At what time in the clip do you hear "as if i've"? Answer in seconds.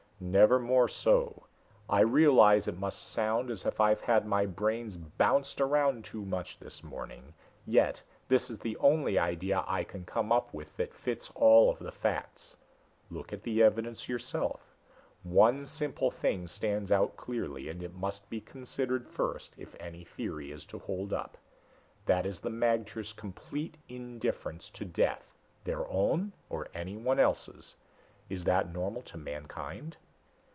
3.49-4.01